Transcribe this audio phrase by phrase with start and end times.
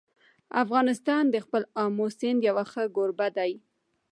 [0.63, 3.51] افغانستان د خپل آمو سیند یو ښه کوربه دی.